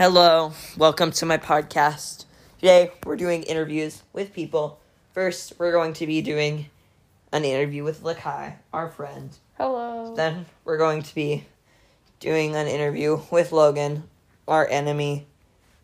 Hello, 0.00 0.54
welcome 0.78 1.10
to 1.10 1.26
my 1.26 1.36
podcast. 1.36 2.24
Today 2.58 2.90
we're 3.04 3.16
doing 3.16 3.42
interviews 3.42 4.02
with 4.14 4.32
people. 4.32 4.80
First, 5.12 5.52
we're 5.58 5.72
going 5.72 5.92
to 5.92 6.06
be 6.06 6.22
doing 6.22 6.70
an 7.32 7.44
interview 7.44 7.84
with 7.84 8.02
Lakai, 8.02 8.54
our 8.72 8.88
friend. 8.88 9.36
Hello. 9.58 10.14
Then 10.16 10.46
we're 10.64 10.78
going 10.78 11.02
to 11.02 11.14
be 11.14 11.44
doing 12.18 12.56
an 12.56 12.66
interview 12.66 13.20
with 13.30 13.52
Logan, 13.52 14.04
our 14.48 14.66
enemy. 14.66 15.26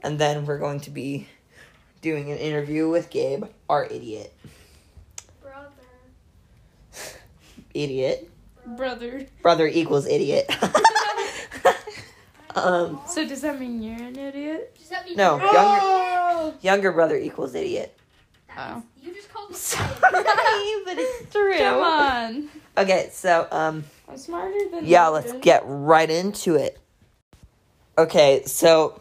And 0.01 0.19
then 0.19 0.47
we're 0.47 0.61
going 0.61 0.81
to 0.81 0.91
be 0.91 1.29
doing 2.01 2.33
an 2.33 2.39
interview 2.39 2.89
with 2.89 3.11
Gabe, 3.11 3.45
our 3.69 3.85
idiot. 3.85 4.33
Brother. 5.43 5.69
Idiot. 7.75 8.31
Brother. 8.65 9.27
Brother 9.43 9.67
equals 9.67 10.07
idiot. 10.07 10.51
um, 12.57 13.01
So 13.09 13.27
does 13.27 13.41
that 13.43 13.59
mean 13.61 13.83
you're 13.83 13.95
an 14.03 14.19
idiot? 14.19 14.75
Does 14.79 14.89
that 14.89 15.05
mean 15.07 15.17
No, 15.17 15.37
you're- 15.39 15.53
younger 15.53 16.57
younger 16.63 16.93
brother 16.93 17.17
equals 17.17 17.55
idiot. 17.55 17.97
That 18.55 18.79
is- 18.79 18.83
You 19.07 19.15
just 19.15 19.33
called 19.33 19.51
me 19.51 19.57
Sorry, 19.57 19.83
but 19.93 20.99
it's 20.99 21.31
true. 21.33 21.59
Come 21.59 21.81
on. 21.83 22.49
Okay, 22.79 23.09
so 23.13 23.47
um 23.51 23.85
I'm 24.09 24.17
smarter 24.19 24.59
than 24.71 24.87
yeah, 24.87 25.09
let's 25.09 25.33
get 25.35 25.63
right 25.67 26.09
into 26.11 26.55
it. 26.57 26.79
Okay, 27.99 28.43
so 28.47 29.01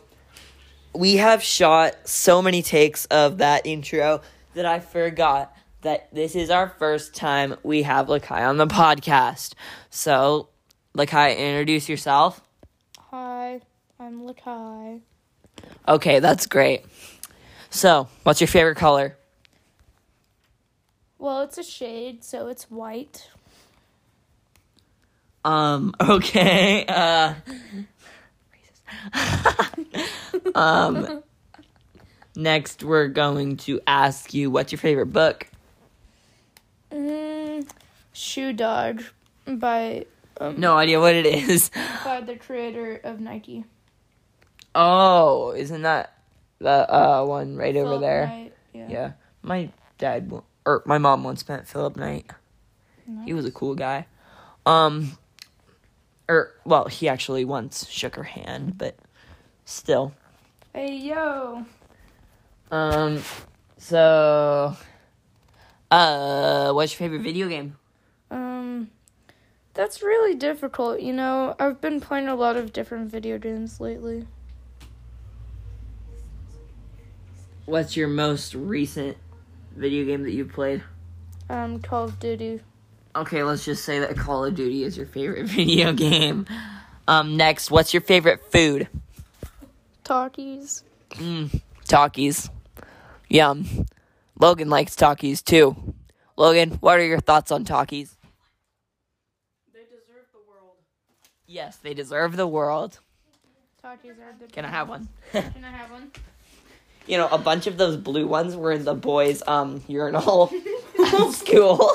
we 0.94 1.18
have 1.18 1.44
shot 1.44 1.96
so 2.08 2.42
many 2.42 2.62
takes 2.62 3.06
of 3.06 3.40
that 3.40 3.66
intro 3.66 4.22
that 4.54 4.66
I 4.66 4.80
forgot 4.80 5.54
that 5.82 6.08
this 6.14 6.36
is 6.36 6.50
our 6.50 6.70
first 6.70 7.14
time 7.14 7.56
we 7.64 7.84
have 7.84 8.08
Lakai 8.08 8.48
on 8.48 8.58
the 8.58 8.66
podcast. 8.68 9.54
So, 9.90 10.48
Lakai, 10.98 11.38
introduce 11.38 11.90
yourself. 11.90 12.42
I'm 14.00 14.22
Lakai. 14.22 15.02
Okay, 15.88 16.20
that's 16.20 16.46
great. 16.48 16.84
So, 17.70 18.08
what's 18.24 18.42
your 18.42 18.48
favorite 18.48 18.76
color? 18.76 19.18
Well, 21.18 21.42
it's 21.42 21.58
a 21.58 21.64
shade, 21.64 22.24
so 22.24 22.48
it's 22.48 22.70
white. 22.70 23.30
Um, 25.44 25.94
okay. 26.02 26.86
Uh 26.88 27.34
Um 30.56 31.24
next 32.36 32.84
we're 32.84 33.08
going 33.08 33.56
to 33.58 33.80
ask 33.88 34.34
you 34.34 34.52
what's 34.52 34.72
your 34.72 34.80
favorite 34.80 35.08
book? 35.14 35.48
Mm, 36.92 37.68
Shoe 38.14 38.54
Dog 38.54 39.04
by 39.48 40.06
um, 40.40 40.60
No 40.60 40.78
idea 40.78 41.00
what 41.00 41.16
it 41.16 41.26
is. 41.26 41.72
by 42.04 42.22
the 42.22 42.36
creator 42.36 43.00
of 43.04 43.20
Nike. 43.20 43.66
Oh, 44.76 45.52
isn't 45.52 45.82
that 45.84 46.14
the 46.60 46.94
uh 46.94 47.26
one 47.26 47.56
right 47.56 47.76
over 47.76 47.98
there? 47.98 48.28
Knight, 48.28 48.54
Yeah. 48.74 48.88
Yeah. 48.90 49.12
My 49.42 49.70
dad 49.98 50.32
or 50.66 50.84
my 50.86 50.98
mom 50.98 51.24
once 51.24 51.48
met 51.48 51.68
Philip 51.68 51.96
Knight. 51.96 52.30
He 53.24 53.34
was 53.34 53.46
a 53.46 53.52
cool 53.52 53.76
guy. 53.76 54.08
Um 54.66 55.18
or 56.28 56.54
well, 56.66 56.88
he 56.88 57.08
actually 57.08 57.46
once 57.46 57.88
shook 57.90 58.16
her 58.16 58.24
hand, 58.24 58.78
but 58.78 58.96
still. 59.64 60.14
Hey 60.74 60.98
yo. 60.98 61.66
Um, 62.72 63.22
so, 63.78 64.76
uh, 65.92 66.74
what's 66.74 66.94
your 66.94 66.98
favorite 66.98 67.22
video 67.22 67.48
game? 67.48 67.78
Um, 68.32 68.90
that's 69.74 70.02
really 70.02 70.36
difficult. 70.36 71.00
You 71.00 71.14
know, 71.14 71.56
I've 71.60 71.80
been 71.80 72.02
playing 72.02 72.28
a 72.28 72.36
lot 72.36 72.58
of 72.58 72.74
different 72.74 73.12
video 73.12 73.38
games 73.38 73.80
lately. 73.80 74.26
What's 77.66 77.98
your 77.98 78.08
most 78.08 78.54
recent 78.54 79.18
video 79.76 80.06
game 80.06 80.24
that 80.24 80.32
you've 80.32 80.54
played? 80.54 80.84
Um, 81.50 81.80
Call 81.80 82.06
of 82.06 82.20
Duty. 82.20 82.62
Okay, 83.16 83.44
let's 83.44 83.66
just 83.66 83.84
say 83.84 84.00
that 84.00 84.16
Call 84.16 84.46
of 84.46 84.56
Duty 84.56 84.84
is 84.84 84.96
your 84.96 85.08
favorite 85.08 85.46
video 85.48 85.94
game. 85.94 86.46
Um, 87.08 87.38
next, 87.38 87.72
what's 87.72 87.94
your 87.94 88.02
favorite 88.02 88.52
food? 88.52 88.88
Takis. 90.04 90.84
Mm, 91.12 91.62
Takis. 91.88 92.50
Yum. 93.30 93.88
Logan 94.40 94.70
likes 94.70 94.96
Takis 94.96 95.44
too. 95.44 95.96
Logan, 96.38 96.72
what 96.82 97.00
are 97.00 97.06
your 97.06 97.20
thoughts 97.20 97.52
on 97.52 97.66
Takis? 97.66 98.16
They 99.74 99.86
deserve 99.86 100.28
the 100.34 100.40
world. 100.48 100.76
Yes, 101.48 101.78
they 101.78 101.96
deserve 101.96 102.36
the 102.36 102.48
world. 102.48 103.00
Takis 103.84 104.20
are 104.20 104.36
the. 104.40 104.48
Can 104.52 104.66
I 104.66 104.70
have 104.70 104.88
one? 104.90 105.08
Can 105.32 105.64
I 105.64 105.72
have 105.72 105.90
one? 105.90 106.12
you 107.08 107.18
know, 107.18 107.28
a 107.30 107.38
bunch 107.38 107.68
of 107.68 107.78
those 107.78 107.98
blue 107.98 108.28
ones 108.28 108.56
were 108.56 108.72
in 108.72 108.84
the 108.86 108.94
boys' 108.96 109.44
um 109.48 109.84
urinal 109.88 110.48
school. 111.32 111.92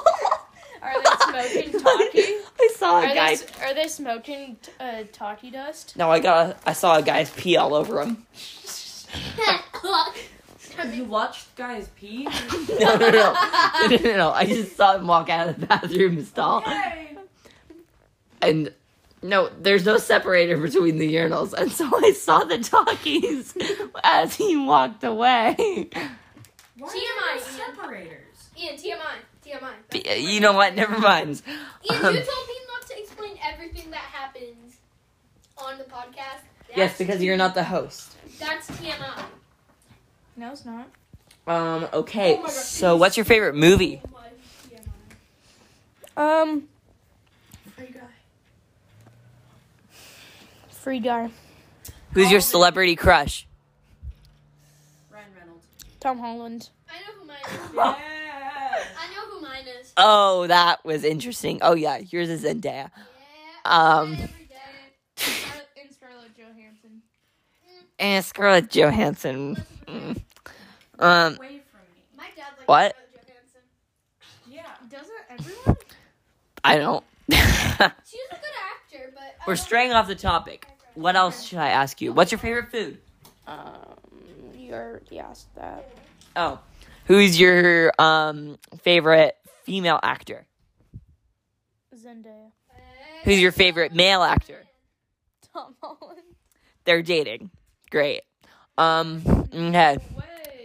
Are 0.82 1.02
they 1.02 1.66
smoking 1.70 1.80
Taki? 1.80 2.34
I 2.58 2.68
saw 2.76 3.00
a 3.00 3.06
Are 3.06 3.14
guy. 3.14 3.34
they, 3.36 3.64
are 3.64 3.74
they 3.74 3.88
smoking 3.88 4.56
uh, 4.78 5.02
Taki 5.12 5.50
dust? 5.50 5.96
No, 5.96 6.10
I 6.10 6.20
got. 6.20 6.50
A, 6.50 6.56
I 6.70 6.72
saw 6.72 6.96
a 6.96 7.02
guy's 7.02 7.30
pee 7.30 7.56
all 7.56 7.74
over 7.74 8.02
him. 8.02 8.26
Have 10.76 10.94
you 10.94 11.04
watched 11.04 11.54
guys 11.56 11.88
pee? 11.96 12.24
No, 12.24 12.96
no, 12.96 13.10
no, 13.10 13.10
no, 13.10 13.86
no, 13.88 13.96
no, 13.96 14.16
no. 14.16 14.30
I 14.30 14.46
just 14.46 14.76
saw 14.76 14.96
him 14.96 15.06
walk 15.06 15.28
out 15.28 15.48
of 15.48 15.60
the 15.60 15.66
bathroom 15.66 16.24
stall, 16.24 16.62
Yay! 16.66 17.18
and 18.40 18.72
no, 19.22 19.50
there's 19.60 19.84
no 19.84 19.98
separator 19.98 20.56
between 20.56 20.98
the 20.98 21.14
urinals, 21.14 21.52
and 21.52 21.70
so 21.70 21.88
I 21.94 22.12
saw 22.12 22.44
the 22.44 22.56
Takis 22.58 23.54
as 24.02 24.34
he 24.36 24.56
walked 24.56 25.04
away. 25.04 25.88
Why 26.78 26.88
TMI, 26.88 27.36
are 27.36 27.38
separators? 27.40 28.50
Ian, 28.58 28.76
TMI. 28.76 28.98
TMI. 29.44 29.72
But, 29.90 30.18
You 30.20 30.40
know 30.40 30.52
what? 30.52 30.74
Never 30.74 30.98
mind. 30.98 31.42
Ian, 31.90 32.04
Um, 32.06 32.14
you 32.14 32.20
told 32.22 32.48
me 32.48 32.54
not 32.72 32.86
to 32.88 32.98
explain 32.98 33.38
everything 33.42 33.90
that 33.90 33.98
happens 34.00 34.76
on 35.58 35.76
the 35.78 35.84
podcast. 35.84 36.40
yes, 36.68 36.76
That's- 36.76 36.98
because 36.98 37.22
you're 37.22 37.36
not 37.36 37.54
the 37.54 37.64
host. 37.64 38.16
That's 38.38 38.70
TMI. 38.70 39.24
No, 40.36 40.52
it's 40.52 40.64
not. 40.64 40.88
Um. 41.46 41.88
Okay. 41.92 42.34
Oh 42.36 42.42
my 42.42 42.42
God. 42.44 42.50
So, 42.52 42.96
what's 42.96 43.16
your 43.16 43.24
favorite 43.24 43.54
movie? 43.56 44.00
Oh 44.06 44.10
my 44.14 44.28
TMI. 46.16 46.42
Um, 46.42 46.68
Free 47.76 47.86
guy. 47.86 48.00
Free 50.80 50.98
guy. 50.98 51.30
Who's 52.12 52.30
your 52.30 52.40
celebrity 52.40 52.96
crush? 52.96 53.46
Ryan 55.12 55.24
Reynolds. 55.38 55.66
Tom 56.00 56.18
Holland. 56.18 56.70
I 56.88 56.94
know 57.00 57.20
who 57.20 57.26
mine 57.26 57.36
is. 57.44 57.74
Yeah. 57.74 58.84
I 58.98 59.14
know 59.14 59.30
who 59.30 59.40
mine 59.42 59.64
is. 59.80 59.92
Oh, 59.96 60.46
that 60.46 60.84
was 60.84 61.04
interesting. 61.04 61.58
Oh 61.62 61.74
yeah, 61.74 61.98
yours 61.98 62.30
is 62.30 62.44
Zendaya. 62.44 62.64
Yeah. 62.64 62.90
Um. 63.64 64.16
And 64.16 65.92
Scarlett 65.92 66.36
Johansson. 66.36 67.02
And 67.98 68.24
Scarlett 68.24 68.70
Johansson. 68.70 69.62
Mm. 69.86 70.22
Um. 70.98 71.36
Away 71.36 71.60
from 71.70 71.80
me. 71.94 72.42
what? 72.64 72.96
Yeah. 74.48 74.62
Doesn't 74.88 75.12
everyone? 75.28 75.76
I 76.64 76.78
don't. 76.78 77.04
We're 79.46 79.56
straying 79.56 79.92
off 79.92 80.06
the 80.06 80.14
topic. 80.14 80.66
What 80.94 81.16
else 81.16 81.44
should 81.44 81.58
I 81.58 81.68
ask 81.68 82.00
you? 82.00 82.12
What's 82.12 82.30
your 82.32 82.38
favorite 82.38 82.70
food? 82.70 82.98
Um, 83.46 83.96
you 84.56 84.72
already 84.74 85.18
asked 85.18 85.54
that. 85.56 85.90
Oh, 86.36 86.60
who's 87.06 87.40
your 87.40 87.92
um 87.98 88.58
favorite 88.82 89.36
female 89.64 89.98
actor? 90.02 90.46
Zendaya. 91.94 92.50
Who's 93.24 93.40
your 93.40 93.52
favorite 93.52 93.92
male 93.94 94.22
actor? 94.22 94.62
Tom 95.52 95.74
Holland. 95.82 96.20
They're 96.84 97.02
dating. 97.02 97.50
Great. 97.90 98.22
Um. 98.78 99.22
Okay. 99.52 99.98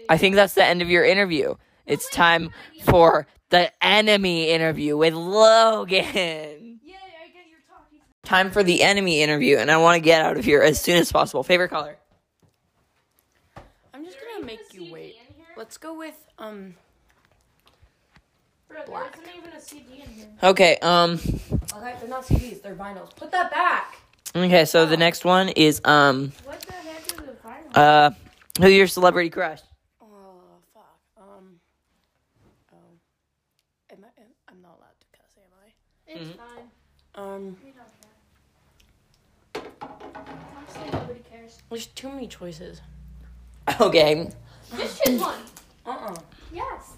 I 0.07 0.17
think 0.17 0.35
that's 0.35 0.53
the 0.53 0.63
end 0.63 0.81
of 0.81 0.89
your 0.89 1.03
interview. 1.03 1.55
It's 1.85 2.09
time 2.09 2.51
for 2.83 3.27
the 3.49 3.71
enemy 3.83 4.49
interview 4.49 4.95
with 4.97 5.13
Logan. 5.13 5.95
Yay! 5.97 6.95
I 6.95 7.27
get 7.27 7.47
your 7.49 7.59
Taki. 7.67 8.01
Time 8.25 8.49
for 8.51 8.63
the 8.63 8.81
enemy 8.81 9.21
interview, 9.21 9.57
and 9.57 9.69
I 9.71 9.77
want 9.77 9.95
to 9.95 9.99
get 10.01 10.21
out 10.25 10.35
of 10.37 10.43
here 10.43 10.61
as 10.61 10.81
soon 10.81 10.97
as 10.97 11.11
possible. 11.11 11.43
Favorite 11.43 11.69
color? 11.69 11.95
I'm 13.93 14.03
just 14.03 14.17
gonna 14.19 14.45
make 14.45 14.59
you 14.73 14.91
wait. 14.91 15.15
Let's 15.55 15.77
go 15.77 15.93
with 15.97 16.15
um. 16.39 16.75
Bro, 18.67 18.85
Black. 18.87 19.15
isn't 19.21 19.35
even 19.37 19.51
a 19.53 19.61
CD 19.61 20.01
in 20.03 20.09
here. 20.09 20.27
Okay. 20.43 20.77
Um. 20.81 21.19
Okay, 21.73 21.95
they're 21.99 22.09
not 22.09 22.25
CDs. 22.25 22.61
They're 22.63 22.75
vinyls. 22.75 23.15
Put 23.15 23.31
that 23.31 23.51
back. 23.51 23.95
Okay. 24.35 24.65
So 24.65 24.85
the 24.87 24.97
next 24.97 25.23
one 25.23 25.49
is 25.49 25.79
um. 25.85 26.31
What 26.45 26.59
the 26.61 26.73
heck 26.73 27.05
is 27.05 27.11
a 27.13 27.47
vinyl? 27.47 27.77
Uh. 27.77 28.11
Who 28.59 28.69
your 28.69 28.87
celebrity 28.87 29.29
crush? 29.29 29.59
Oh 30.01 30.07
fuck. 30.73 30.97
Um. 31.17 31.59
Oh. 32.73 32.77
Am 33.91 34.03
I? 34.03 34.21
I'm 34.49 34.61
not 34.63 34.77
allowed 34.79 34.99
to 34.99 35.07
cuss, 35.15 35.37
am 35.37 35.51
I? 35.63 36.11
It's 36.11 36.31
Mhm. 36.31 36.37
fine. 36.37 36.71
Um. 37.23 37.57
We 41.45 41.51
don't 41.51 41.53
care. 41.53 41.53
Honestly, 41.53 41.53
nobody 41.53 41.53
cares. 41.53 41.61
There's 41.69 41.85
too 41.87 42.09
many 42.09 42.27
choices. 42.27 42.81
Okay. 43.81 44.29
Just 44.77 45.03
choose 45.03 45.21
one. 45.21 45.39
Uh 45.85 45.89
uh 45.89 46.15
Yes. 46.53 46.93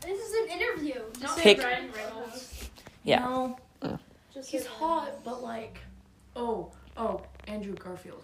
This 0.00 0.18
is 0.20 0.34
an 0.50 0.60
interview. 0.60 1.00
Not 1.20 1.38
Pick- 1.38 1.62
Ryan 1.62 1.90
Reynolds. 1.92 2.70
Yeah. 3.04 3.20
No, 3.20 3.58
Just 4.32 4.50
he's 4.50 4.62
say 4.62 4.68
hot, 4.68 5.24
but 5.24 5.42
like, 5.42 5.78
oh, 6.36 6.70
oh, 6.96 7.22
Andrew 7.46 7.74
Garfield. 7.74 8.22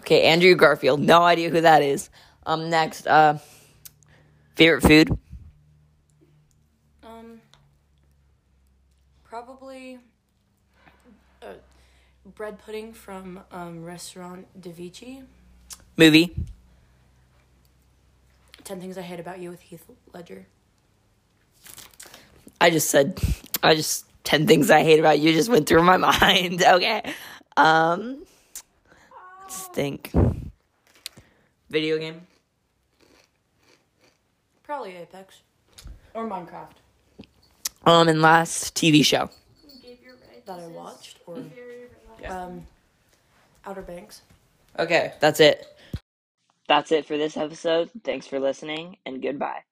Okay, 0.00 0.22
Andrew 0.22 0.54
Garfield. 0.54 1.00
No 1.00 1.22
idea 1.22 1.50
who 1.50 1.60
that 1.60 1.82
is. 1.82 2.10
Um, 2.44 2.70
next, 2.70 3.06
uh, 3.06 3.38
favorite 4.54 4.82
food? 4.82 5.18
Um, 7.04 7.40
probably 9.24 9.98
bread 12.34 12.58
pudding 12.58 12.92
from 12.92 13.40
um, 13.52 13.84
restaurant 13.84 14.46
Da 14.60 14.70
Vici. 14.72 15.22
Movie? 15.96 16.34
Ten 18.64 18.80
Things 18.80 18.98
I 18.98 19.02
Hate 19.02 19.20
About 19.20 19.38
You 19.38 19.50
with 19.50 19.60
Heath 19.60 19.84
Ledger. 20.12 20.46
I 22.60 22.70
just 22.70 22.90
said, 22.90 23.20
I 23.62 23.74
just, 23.74 24.06
10 24.24 24.46
things 24.46 24.70
I 24.70 24.82
hate 24.82 24.98
about 24.98 25.20
you 25.20 25.32
just 25.32 25.48
went 25.48 25.68
through 25.68 25.82
my 25.82 25.96
mind. 25.98 26.62
Okay. 26.62 27.02
Um, 27.56 28.24
let's 29.42 29.66
think. 29.68 30.10
Video 31.70 31.98
game? 31.98 32.22
Probably 34.64 34.96
Apex 34.96 35.42
or 36.14 36.26
Minecraft 36.28 36.72
Um, 37.84 38.08
and 38.08 38.20
last 38.20 38.74
TV 38.74 39.04
show. 39.04 39.30
Give 39.82 39.98
your 40.02 40.14
right. 40.14 40.44
that 40.46 40.58
I 40.58 40.62
This 40.62 40.66
is 40.70 40.72
watched 40.72 41.18
or 41.26 41.36
very 42.28 42.38
um, 42.40 42.66
Outer 43.64 43.82
Banks. 43.82 44.22
Okay, 44.78 45.12
that's 45.20 45.40
it. 45.40 45.66
That's 46.68 46.92
it 46.92 47.06
for 47.06 47.16
this 47.16 47.36
episode. 47.36 47.90
Thanks 48.04 48.26
for 48.26 48.40
listening, 48.40 48.98
and 49.06 49.22
goodbye. 49.22 49.62